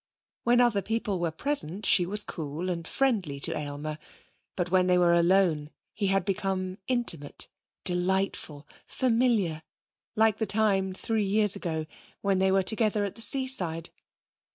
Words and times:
When 0.43 0.59
other 0.59 0.81
people 0.81 1.19
were 1.19 1.29
present 1.29 1.85
she 1.85 2.07
was 2.07 2.23
cool 2.23 2.71
and 2.71 2.87
friendly 2.87 3.39
to 3.41 3.55
Aylmer, 3.55 3.99
but 4.55 4.71
when 4.71 4.87
they 4.87 4.97
were 4.97 5.13
alone 5.13 5.69
he 5.93 6.07
had 6.07 6.25
become 6.25 6.79
intimate, 6.87 7.47
delightful, 7.83 8.67
familiar, 8.87 9.61
like 10.15 10.39
the 10.39 10.47
time, 10.47 10.95
three 10.95 11.25
years 11.25 11.55
ago, 11.55 11.85
when 12.21 12.39
they 12.39 12.51
were 12.51 12.63
together 12.63 13.03
at 13.05 13.13
the 13.13 13.21
seaside. 13.21 13.91